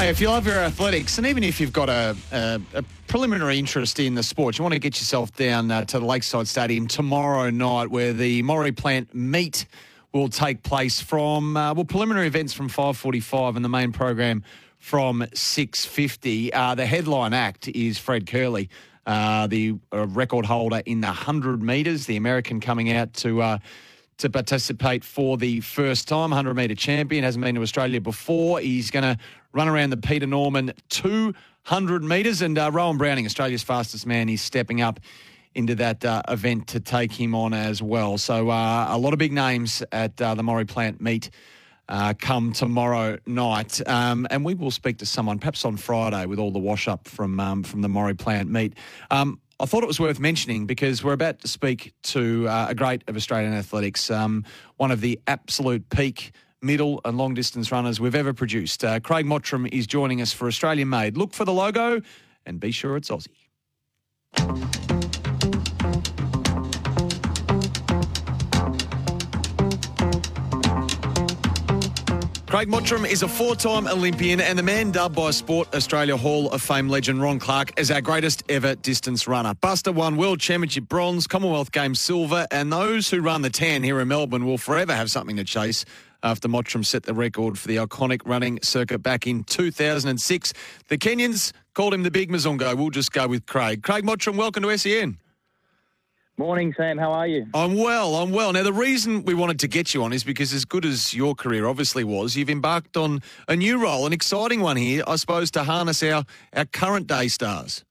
[0.00, 3.58] Hey, if you love your athletics, and even if you've got a, a, a preliminary
[3.58, 6.88] interest in the sport, you want to get yourself down uh, to the Lakeside Stadium
[6.88, 9.66] tomorrow night, where the Maurie Plant meet
[10.14, 14.42] will take place from uh, well preliminary events from 5:45 and the main program
[14.78, 16.48] from 6:50.
[16.50, 18.70] Uh, the headline act is Fred Kerley,
[19.04, 22.06] uh, the uh, record holder in the 100 metres.
[22.06, 23.58] The American coming out to uh,
[24.20, 26.30] to participate for the first time.
[26.30, 28.60] 100 metre champion, hasn't been to Australia before.
[28.60, 29.18] He's going to
[29.52, 32.42] run around the Peter Norman 200 metres.
[32.42, 35.00] And uh, Rohan Browning, Australia's fastest man, is stepping up
[35.54, 38.18] into that uh, event to take him on as well.
[38.18, 41.30] So uh, a lot of big names at uh, the Maurie Plant meet.
[41.88, 46.38] Uh, come tomorrow night, um, and we will speak to someone perhaps on Friday with
[46.38, 48.74] all the wash up from um, from the Maurie Plant meet.
[49.10, 52.74] Um, I thought it was worth mentioning because we're about to speak to uh, a
[52.74, 54.42] great of Australian athletics, um,
[54.78, 58.82] one of the absolute peak middle and long distance runners we've ever produced.
[58.82, 61.18] Uh, Craig Mottram is joining us for Australian Made.
[61.18, 62.00] Look for the logo
[62.46, 63.28] and be sure it's Aussie.
[72.60, 76.50] Craig Mottram is a four time Olympian and the man dubbed by Sport Australia Hall
[76.50, 79.54] of Fame legend Ron Clarke as our greatest ever distance runner.
[79.54, 83.98] Buster won World Championship bronze, Commonwealth Games silver, and those who run the tan here
[83.98, 85.86] in Melbourne will forever have something to chase
[86.22, 90.52] after Mottram set the record for the iconic running circuit back in 2006.
[90.88, 92.76] The Kenyans called him the Big Mzungu.
[92.76, 93.82] We'll just go with Craig.
[93.82, 95.16] Craig Mottram, welcome to SEN.
[96.40, 96.96] Morning, Sam.
[96.96, 97.44] How are you?
[97.52, 98.16] I'm well.
[98.16, 98.54] I'm well.
[98.54, 101.34] Now, the reason we wanted to get you on is because, as good as your
[101.34, 105.50] career obviously was, you've embarked on a new role, an exciting one here, I suppose,
[105.50, 106.24] to harness our,
[106.54, 107.84] our current day stars.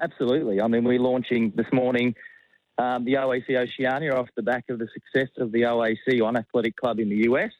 [0.00, 0.60] Absolutely.
[0.60, 2.14] I mean, we're launching this morning
[2.78, 6.76] um, the OAC Oceania off the back of the success of the OAC on Athletic
[6.76, 7.50] Club in the US.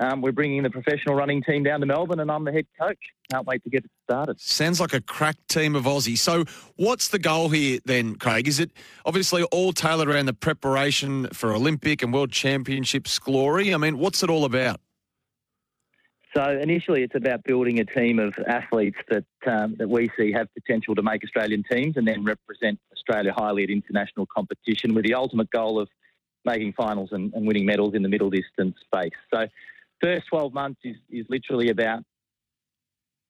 [0.00, 2.98] Um, we're bringing the professional running team down to Melbourne, and I'm the head coach.
[3.32, 4.40] Can't wait to get it started.
[4.40, 6.18] Sounds like a crack team of Aussies.
[6.18, 6.44] So,
[6.76, 8.46] what's the goal here then, Craig?
[8.46, 8.70] Is it
[9.04, 13.74] obviously all tailored around the preparation for Olympic and World Championships glory?
[13.74, 14.80] I mean, what's it all about?
[16.36, 20.46] So initially, it's about building a team of athletes that um, that we see have
[20.54, 25.14] potential to make Australian teams and then represent Australia highly at international competition, with the
[25.14, 25.88] ultimate goal of
[26.44, 29.12] making finals and, and winning medals in the middle distance space.
[29.34, 29.46] So,
[30.00, 32.02] first 12 months is is literally about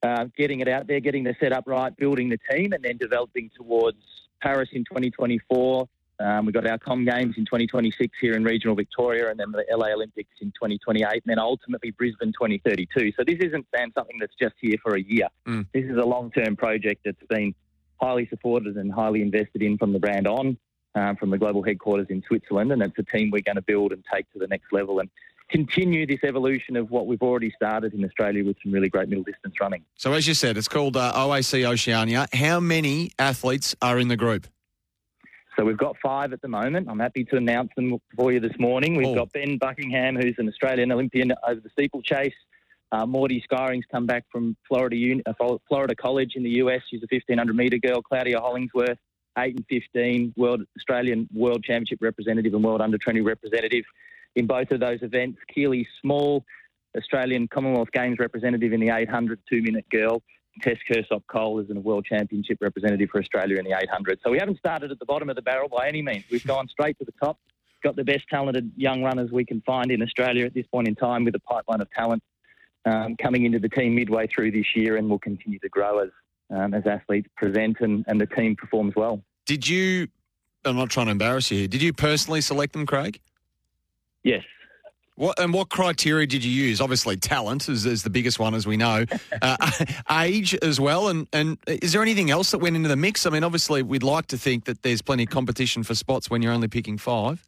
[0.03, 3.51] uh, getting it out there, getting the setup right, building the team, and then developing
[3.56, 3.99] towards
[4.41, 5.89] Paris in 2024,
[6.21, 9.65] um, we've got our Com Games in 2026 here in regional Victoria, and then the
[9.71, 13.12] LA Olympics in 2028, and then ultimately Brisbane 2032.
[13.17, 15.28] So this isn't Sam, something that's just here for a year.
[15.47, 15.67] Mm.
[15.73, 17.55] This is a long-term project that's been
[18.01, 20.57] highly supported and highly invested in from the brand on,
[20.97, 23.93] um, from the global headquarters in Switzerland, and it's a team we're going to build
[23.93, 25.09] and take to the next level and
[25.50, 29.25] continue this evolution of what we've already started in Australia with some really great middle
[29.25, 29.84] distance running.
[29.97, 32.26] So as you said, it's called uh, OAC Oceania.
[32.32, 34.47] How many athletes are in the group?
[35.59, 36.88] So we've got five at the moment.
[36.88, 38.94] I'm happy to announce them for you this morning.
[38.94, 39.14] We've oh.
[39.14, 42.34] got Ben Buckingham, who's an Australian Olympian over the steeplechase.
[42.92, 46.80] Uh, Maudie Skyring's come back from Florida Uni- uh, Florida College in the US.
[46.88, 48.00] She's a 1500 metre girl.
[48.03, 48.98] Claudia Hollingsworth,
[49.36, 53.84] 8 and 15, World Australian World Championship representative and World Under 20 representative
[54.37, 55.39] in both of those events.
[55.53, 56.44] Keely Small,
[56.97, 60.22] Australian Commonwealth Games representative in the 800 two minute girl.
[60.62, 64.19] Tess Kirsopp-Cole is a world championship representative for Australia in the 800.
[64.25, 66.25] So we haven't started at the bottom of the barrel by any means.
[66.31, 67.39] We've gone straight to the top,
[67.83, 70.97] got the best talented young runners we can find in Australia at this point in
[70.97, 72.22] time with a pipeline of talent
[72.84, 76.10] um, coming into the team midway through this year and will continue to grow as,
[76.51, 79.22] um, as athletes present and, and the team performs well.
[79.47, 80.09] Did you,
[80.65, 83.21] I'm not trying to embarrass you here, did you personally select them, Craig?
[84.28, 84.45] Yes,
[85.19, 86.80] what, and what criteria did you use?
[86.80, 89.04] Obviously, talent is, is the biggest one, as we know.
[89.41, 89.71] Uh,
[90.10, 93.25] age as well, and and is there anything else that went into the mix?
[93.25, 96.42] I mean, obviously, we'd like to think that there's plenty of competition for spots when
[96.42, 97.47] you're only picking five.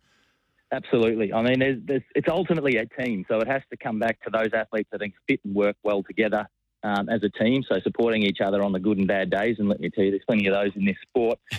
[0.73, 1.33] Absolutely.
[1.33, 4.31] I mean, there's, there's, it's ultimately a team, so it has to come back to
[4.31, 6.47] those athletes that fit and work well together
[6.85, 7.65] um, as a team.
[7.69, 10.11] So supporting each other on the good and bad days, and let me tell you,
[10.11, 11.39] there's plenty of those in this sport.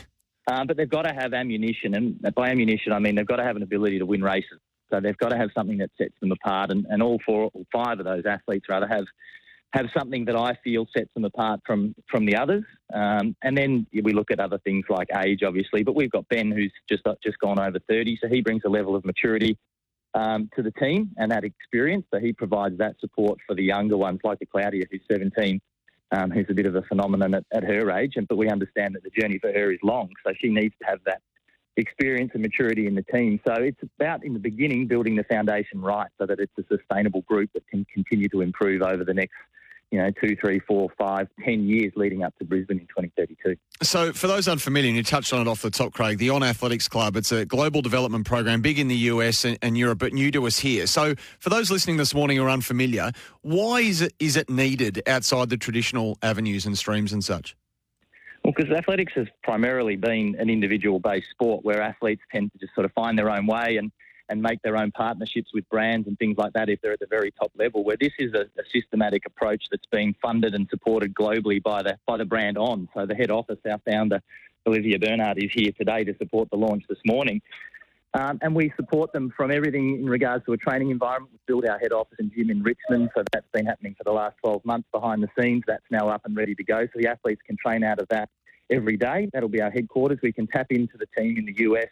[0.51, 3.43] Um, but they've got to have ammunition, and by ammunition, I mean they've got to
[3.43, 4.59] have an ability to win races.
[4.91, 7.63] So they've got to have something that sets them apart, and, and all four, or
[7.71, 9.05] five of those athletes rather have
[9.73, 12.63] have something that I feel sets them apart from from the others.
[12.93, 15.83] Um, and then we look at other things like age, obviously.
[15.83, 18.95] But we've got Ben, who's just just gone over 30, so he brings a level
[18.95, 19.57] of maturity
[20.13, 22.05] um, to the team and that experience.
[22.13, 25.61] So he provides that support for the younger ones, like the Claudia, who's 17,
[26.11, 28.13] um, who's a bit of a phenomenon at, at her age.
[28.15, 30.87] And but we understand that the journey for her is long, so she needs to
[30.87, 31.21] have that
[31.77, 33.39] experience and maturity in the team.
[33.47, 37.21] So it's about in the beginning building the foundation right so that it's a sustainable
[37.21, 39.33] group that can continue to improve over the next
[39.91, 43.57] you know, two, three, four, five, ten years leading up to Brisbane in 2032.
[43.83, 46.43] So, for those unfamiliar, and you touched on it off the top, Craig, the On
[46.43, 50.13] Athletics Club, it's a global development program, big in the US and, and, Europe, but
[50.13, 50.87] new to us here.
[50.87, 55.03] So, for those listening this morning who are unfamiliar, why is it, is it needed
[55.07, 57.55] outside the traditional avenues and streams and such?
[58.51, 62.75] Well, because athletics has primarily been an individual based sport where athletes tend to just
[62.75, 63.91] sort of find their own way and
[64.27, 67.07] and make their own partnerships with brands and things like that if they're at the
[67.09, 67.83] very top level.
[67.83, 71.97] Where this is a, a systematic approach that's being funded and supported globally by the
[72.05, 72.89] by the brand On.
[72.93, 74.21] So the head office, our founder
[74.67, 77.41] Olivier Bernhard, is here today to support the launch this morning.
[78.13, 81.31] Um, and we support them from everything in regards to a training environment.
[81.31, 84.11] We've built our head office and gym in Richmond, so that's been happening for the
[84.11, 85.63] last 12 months behind the scenes.
[85.65, 88.29] That's now up and ready to go, so the athletes can train out of that
[88.71, 89.29] every day.
[89.33, 90.19] That'll be our headquarters.
[90.23, 91.87] We can tap into the team in the US,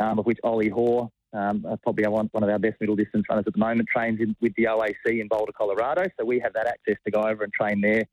[0.00, 3.44] um, of which Ollie Hoare um, probably one, one of our best middle distance runners
[3.46, 6.04] at the moment, trains in, with the OAC in Boulder, Colorado.
[6.18, 8.04] So we have that access to go over and train there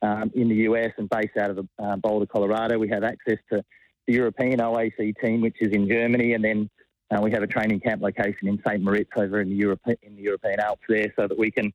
[0.00, 2.78] um, in the US and based out of the, uh, Boulder, Colorado.
[2.78, 3.62] We have access to
[4.06, 6.70] the European OAC team, which is in Germany, and then
[7.10, 8.82] uh, we have a training camp location in St.
[8.82, 11.72] Moritz over in the, Europe, in the European Alps there, so that we can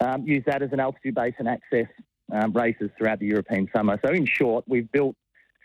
[0.00, 1.88] um, use that as an altitude base and access
[2.32, 3.98] um, races throughout the European summer.
[4.04, 5.16] So in short, we've built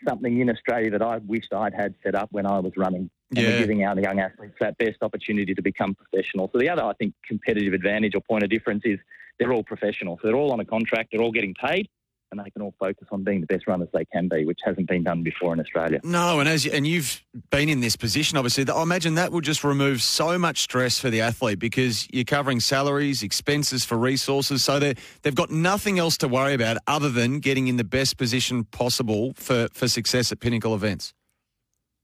[0.06, 3.10] something in Australia that I wished I'd had set up when I was running.
[3.30, 3.48] And yeah.
[3.48, 6.50] we're giving our young athletes that best opportunity to become professional.
[6.52, 8.98] So the other, I think, competitive advantage or point of difference is
[9.38, 10.18] they're all professional.
[10.20, 11.88] So they're all on a contract, they're all getting paid
[12.34, 14.88] and they can all focus on being the best runners they can be, which hasn't
[14.88, 16.00] been done before in Australia.
[16.02, 19.44] No, and as you, and you've been in this position, obviously, I imagine that would
[19.44, 24.64] just remove so much stress for the athlete because you're covering salaries, expenses for resources,
[24.64, 28.16] so they they've got nothing else to worry about other than getting in the best
[28.16, 31.14] position possible for for success at pinnacle events.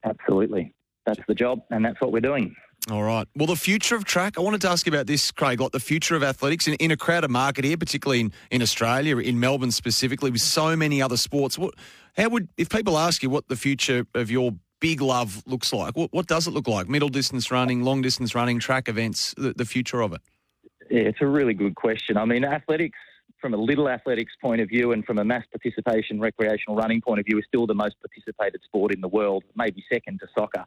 [0.05, 0.73] Absolutely,
[1.06, 2.55] that's the job, and that's what we're doing.
[2.88, 3.29] All right.
[3.37, 5.81] Well, the future of track, I wanted to ask you about this, Craig, like the
[5.81, 9.71] future of athletics in, in a crowded market here, particularly in, in Australia, in Melbourne
[9.71, 11.59] specifically, with so many other sports.
[11.59, 11.75] What,
[12.17, 15.94] how would, if people ask you what the future of your big love looks like,
[15.94, 16.88] what, what does it look like?
[16.88, 20.23] Middle distance running, long distance running, track events, the, the future of it?
[20.91, 22.17] Yeah, it's a really good question.
[22.17, 22.99] I mean, athletics,
[23.43, 27.21] from a little athletics point of view and from a mass participation recreational running point
[27.21, 30.65] of view, is still the most participated sport in the world, maybe second to soccer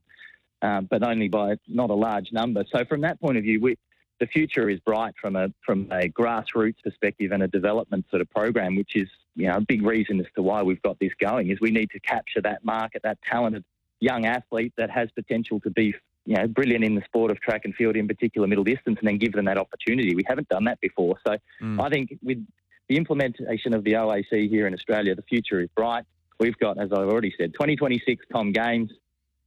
[0.64, 2.64] um, but only by not a large number.
[2.74, 3.78] So from that point of view, we,
[4.20, 8.30] the future is bright from a from a grassroots perspective and a development sort of
[8.30, 11.50] program, which is you know a big reason as to why we've got this going.
[11.50, 13.66] Is we need to capture that market, that talented
[14.00, 15.94] young athlete that has potential to be
[16.26, 19.08] you know brilliant in the sport of track and field, in particular middle distance, and
[19.08, 20.16] then give them that opportunity.
[20.16, 21.82] We haven't done that before, so mm.
[21.82, 22.46] I think with
[22.88, 26.06] the implementation of the OAC here in Australia, the future is bright.
[26.40, 28.92] We've got, as I've already said, 2026 Com Games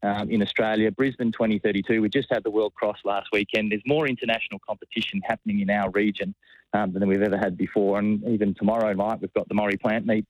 [0.03, 0.91] um, in Australia.
[0.91, 2.01] Brisbane 2032.
[2.01, 3.73] We just had the World Cross last weekend.
[3.73, 6.35] There's more international competition happening in our region
[6.73, 7.99] um, than we've ever had before.
[7.99, 10.27] And even tomorrow night, we've got the Maurie Plant meet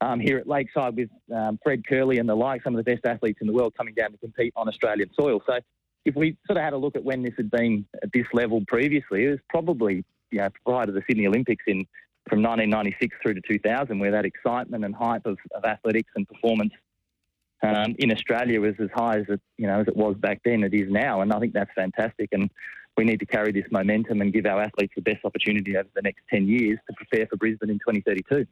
[0.00, 3.04] um, here at Lakeside with um, Fred Kerley and the like, some of the best
[3.04, 5.42] athletes in the world coming down to compete on Australian soil.
[5.46, 5.58] So
[6.04, 8.62] if we sort of had a look at when this had been at this level
[8.66, 11.86] previously, it was probably you know, prior to the Sydney Olympics in
[12.28, 16.72] from 1996 through to 2000, where that excitement and hype of, of athletics and performance
[17.62, 20.64] um, in Australia was as high as it, you know, as it was back then.
[20.64, 22.30] It is now, and I think that's fantastic.
[22.32, 22.50] And
[22.96, 26.02] we need to carry this momentum and give our athletes the best opportunity over the
[26.02, 28.46] next 10 years to prepare for Brisbane in 2032.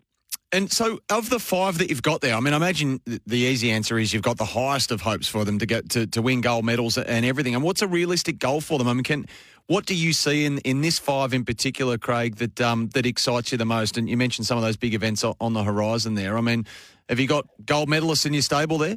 [0.51, 3.71] And so, of the five that you've got there, I mean, I imagine the easy
[3.71, 6.41] answer is you've got the highest of hopes for them to get to, to win
[6.41, 7.55] gold medals and everything.
[7.55, 8.89] And what's a realistic goal for them?
[8.89, 9.27] I mean, can
[9.67, 13.53] what do you see in, in this five in particular, Craig, that um, that excites
[13.53, 13.99] you the most?
[13.99, 16.39] And you mentioned some of those big events on the horizon there.
[16.39, 16.65] I mean,
[17.09, 18.97] have you got gold medalists in your stable there?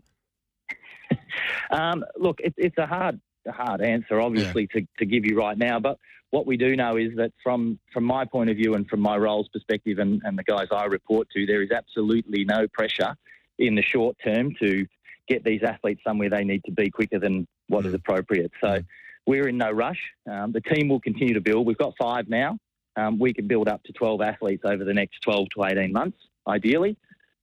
[1.72, 4.82] um, look, it, it's a hard, a hard answer, obviously, yeah.
[4.82, 5.80] to, to give you right now.
[5.80, 5.98] But
[6.32, 9.18] what we do know is that from from my point of view and from my
[9.18, 13.16] roles perspective and, and the guys I report to, there is absolutely no pressure
[13.60, 14.86] in the short term to
[15.28, 17.96] get these athletes somewhere they need to be quicker than what is mm.
[17.96, 18.52] appropriate.
[18.60, 18.86] So mm.
[19.28, 20.02] we're in no rush.
[20.30, 21.68] Um, the team will continue to build.
[21.68, 22.58] We've got five now.
[22.96, 26.18] Um, we can build up to 12 athletes over the next 12 to 18 months,
[26.48, 26.98] ideally.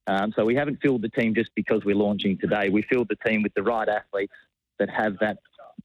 [0.09, 2.69] Um, so we haven't filled the team just because we're launching today.
[2.69, 4.33] We filled the team with the right athletes
[4.79, 5.37] that have that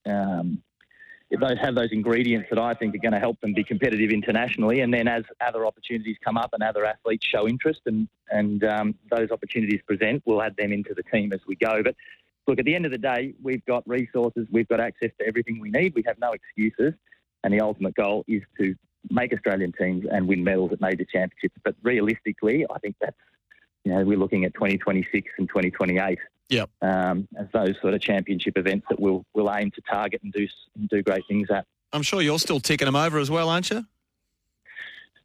[0.07, 0.62] um,
[1.31, 4.81] those have those ingredients that I think are going to help them be competitive internationally.
[4.81, 8.95] And then as other opportunities come up and other athletes show interest and and um,
[9.11, 11.83] those opportunities present, we'll add them into the team as we go.
[11.83, 11.95] But
[12.47, 15.61] look, at the end of the day, we've got resources, we've got access to everything
[15.61, 15.95] we need.
[15.95, 16.95] We have no excuses,
[17.43, 18.75] and the ultimate goal is to
[19.11, 21.61] make Australian teams and win medals at major championships.
[21.62, 23.19] But realistically, I think that's
[23.85, 26.19] you know we're looking at 2026 and 2028.
[26.50, 26.71] Yep.
[26.83, 30.47] Um, as those sort of championship events that we'll we'll aim to target and do
[30.76, 31.67] and do great things at.
[31.93, 33.85] I'm sure you're still ticking them over as well, aren't you?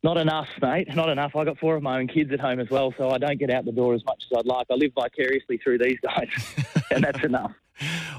[0.01, 0.95] Not enough, mate.
[0.95, 1.35] Not enough.
[1.35, 3.49] I got four of my own kids at home as well, so I don't get
[3.49, 4.67] out the door as much as I'd like.
[4.71, 6.29] I live vicariously through these guys,
[6.91, 7.51] and that's enough.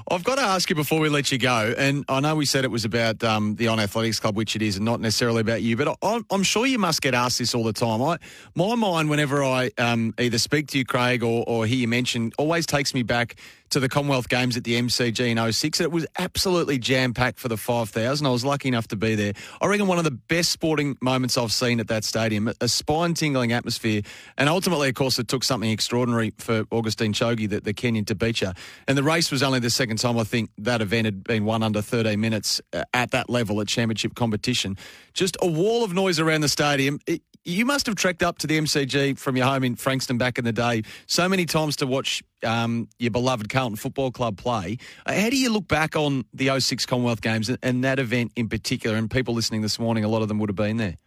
[0.09, 2.63] I've got to ask you before we let you go, and I know we said
[2.63, 5.61] it was about um, the On Athletics Club, which it is, and not necessarily about
[5.61, 8.01] you, but I, am sure you must get asked this all the time.
[8.01, 8.17] I,
[8.55, 12.31] my mind, whenever I um, either speak to you, Craig, or, or hear you mention,
[12.37, 13.35] always takes me back
[13.71, 15.81] to the Commonwealth Games at the MCG in 06.
[15.81, 18.25] It was absolutely jam packed for the 5,000.
[18.25, 19.33] I was lucky enough to be there.
[19.61, 23.13] I reckon one of the best sporting moments I've seen at that stadium, a spine
[23.13, 24.01] tingling atmosphere.
[24.37, 28.15] And ultimately, of course, it took something extraordinary for Augustine Choge, the, the Kenyan, to
[28.15, 28.51] beat you.
[28.87, 31.63] And the race was only the second time I think that event had been won
[31.63, 34.77] under 13 minutes uh, at that level at championship competition.
[35.13, 36.99] Just a wall of noise around the stadium.
[37.07, 40.37] It, you must have trekked up to the MCG from your home in Frankston back
[40.37, 44.77] in the day so many times to watch um, your beloved Carlton Football Club play.
[45.05, 48.47] Uh, how do you look back on the 06 Commonwealth Games and, that event in
[48.47, 48.95] particular?
[48.95, 50.97] And people listening this morning, a lot of them would have been there.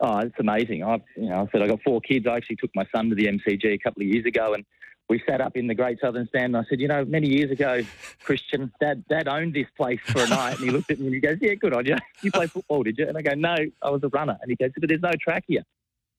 [0.00, 0.82] Oh, it's amazing.
[0.82, 2.26] I, you know, I said I got four kids.
[2.26, 4.64] I actually took my son to the MCG a couple of years ago, and
[5.10, 6.54] we sat up in the Great Southern Stand.
[6.54, 7.82] And I said, you know, many years ago,
[8.22, 11.14] Christian, Dad, Dad owned this place for a night, and he looked at me and
[11.14, 11.96] he goes, "Yeah, good on you.
[12.22, 14.56] You play football, did you?" And I go, "No, I was a runner." And he
[14.56, 15.64] goes, "But there's no track here."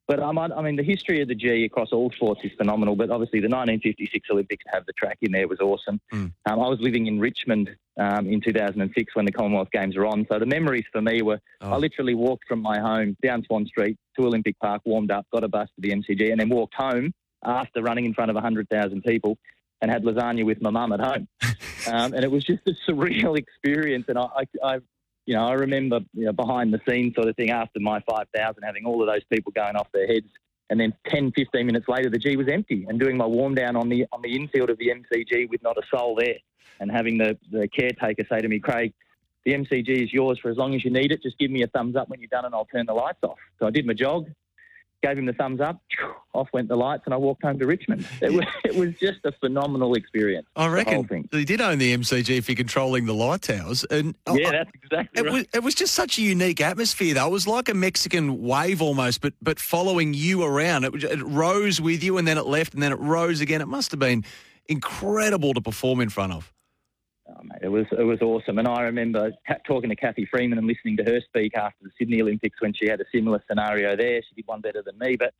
[0.08, 2.98] But um, I mean, the history of the G across all sports is phenomenal.
[2.98, 6.02] But obviously, the 1956 Olympics to have the track in there was awesome.
[6.12, 6.34] Mm.
[6.50, 10.28] Um, I was living in Richmond um, in 2006 when the Commonwealth Games were on.
[10.30, 11.72] So the memories for me were oh.
[11.72, 15.46] I literally walked from my home down Swan Street to Olympic Park, warmed up, got
[15.46, 19.04] a bus to the MCG, and then walked home after running in front of 100,000
[19.04, 19.38] people
[19.82, 21.28] and had lasagna with my mum at home.
[21.88, 24.06] um, and it was just a surreal experience.
[24.08, 24.80] And I, I, I
[25.26, 28.64] you know, I remember you know, behind the scenes sort of thing after my 5,000,
[28.64, 30.28] having all of those people going off their heads.
[30.70, 33.76] And then 10, 15 minutes later, the G was empty and doing my warm down
[33.76, 36.38] on the on the infield of the MCG with not a soul there.
[36.80, 38.94] And having the, the caretaker say to me, Craig,
[39.44, 41.22] the MCG is yours for as long as you need it.
[41.22, 43.38] Just give me a thumbs up when you're done and I'll turn the lights off.
[43.60, 44.30] So I did my jog,
[45.02, 45.82] gave him the thumbs up.
[46.34, 48.08] Off went the lights, and I walked home to Richmond.
[48.22, 50.48] It, was, it was just a phenomenal experience.
[50.56, 54.52] I reckon he did own the MCG for controlling the light towers, and yeah, I,
[54.52, 55.34] that's exactly it right.
[55.34, 57.16] Was, it was just such a unique atmosphere.
[57.16, 60.86] Though it was like a Mexican wave almost, but but following you around.
[60.86, 63.60] It, it rose with you, and then it left, and then it rose again.
[63.60, 64.24] It must have been
[64.70, 66.52] incredible to perform in front of.
[67.42, 69.32] Oh, mate, it was it was awesome, and I remember
[69.66, 72.88] talking to Cathy Freeman and listening to her speak after the Sydney Olympics when she
[72.88, 74.22] had a similar scenario there.
[74.22, 75.34] She did one better than me, but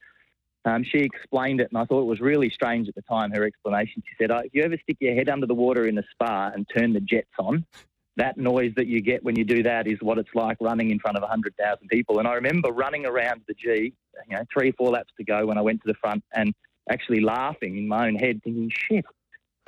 [0.66, 3.32] um, she explained it, and I thought it was really strange at the time.
[3.32, 4.04] Her explanation.
[4.08, 6.52] She said, oh, "If you ever stick your head under the water in a spa
[6.54, 7.66] and turn the jets on,
[8.18, 11.00] that noise that you get when you do that is what it's like running in
[11.00, 13.94] front of hundred thousand people." And I remember running around the G,
[14.28, 16.54] you know, three four laps to go when I went to the front, and
[16.90, 19.06] actually laughing in my own head, thinking, "Shit."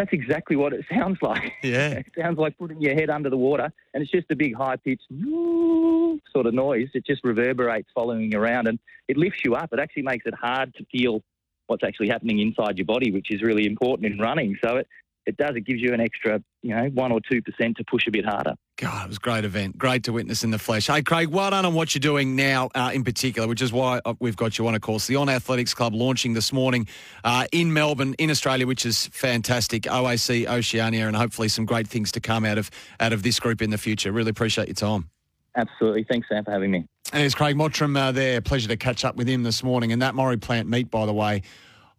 [0.04, 1.54] That's exactly what it sounds like.
[1.64, 1.90] Yeah.
[1.92, 4.76] it sounds like putting your head under the water, and it's just a big high
[4.76, 6.90] pitched sort of noise.
[6.94, 9.70] It just reverberates following around, and it lifts you up.
[9.72, 11.24] It actually makes it hard to feel
[11.68, 14.58] what's actually happening inside your body, which is really important in running.
[14.62, 14.88] So it,
[15.26, 15.56] it does.
[15.56, 18.26] It gives you an extra, you know, one or two percent to push a bit
[18.26, 18.54] harder.
[18.78, 19.78] God, it was a great event.
[19.78, 20.88] Great to witness in the flesh.
[20.88, 24.02] Hey, Craig, well done on what you're doing now, uh, in particular, which is why
[24.06, 24.76] uh, we've got you on.
[24.76, 26.88] Of course, the On Athletics Club launching this morning
[27.24, 29.84] uh, in Melbourne, in Australia, which is fantastic.
[29.84, 33.62] OAC, Oceania, and hopefully some great things to come out of out of this group
[33.62, 34.12] in the future.
[34.12, 35.10] Really appreciate your time.
[35.56, 36.04] Absolutely.
[36.04, 36.88] Thanks, Sam, for having me.
[37.12, 38.42] And it's Craig Mottram uh, there.
[38.42, 39.92] Pleasure to catch up with him this morning.
[39.92, 41.44] And that Maurie Plant meet, by the way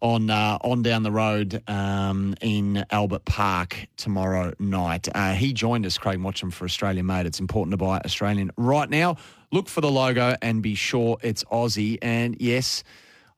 [0.01, 5.07] on uh, on down the road um, in Albert Park tomorrow night.
[5.13, 7.25] Uh, he joined us, Craig Mottram, for Australian Made.
[7.25, 9.17] It's important to buy Australian right now.
[9.51, 11.97] Look for the logo and be sure it's Aussie.
[12.01, 12.83] And yes,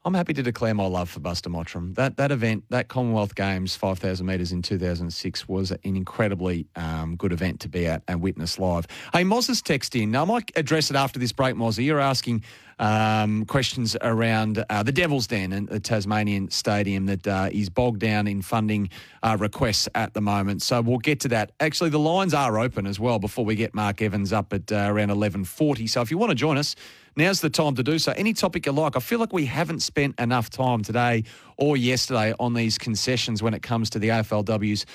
[0.07, 1.93] I'm happy to declare my love for Buster Mottram.
[1.95, 7.33] That that event, that Commonwealth Games, 5,000 metres in 2006, was an incredibly um, good
[7.33, 8.87] event to be at and witness live.
[9.11, 10.11] Hey, Moz has texted in.
[10.11, 11.83] Now, I might address it after this break, Mozzie.
[11.83, 12.43] You're asking
[12.79, 17.99] um, questions around uh, the Devil's Den and the Tasmanian Stadium that uh, is bogged
[17.99, 18.89] down in funding
[19.23, 20.61] uh, requests at the moment.
[20.61, 21.51] So we'll get to that.
[21.59, 24.87] Actually, the lines are open as well before we get Mark Evans up at uh,
[24.89, 25.89] around 11.40.
[25.89, 26.75] So if you want to join us,
[27.15, 28.13] now's the time to do so.
[28.13, 28.95] Any topic you like.
[28.95, 31.23] I feel like we haven't spent enough time today
[31.57, 34.85] or yesterday on these concessions when it comes to the AFLW's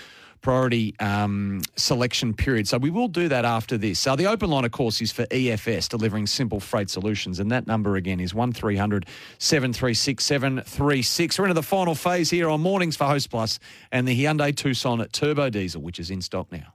[0.43, 2.69] priority um, selection period.
[2.69, 3.99] So we will do that after this.
[4.01, 7.39] So the open line, of course, is for EFS, delivering simple freight solutions.
[7.39, 9.07] And that number again is 1300
[9.39, 11.39] 736 736.
[11.39, 13.59] We're into the final phase here on Mornings for Host Plus
[13.91, 16.75] and the Hyundai Tucson Turbo Diesel, which is in stock now.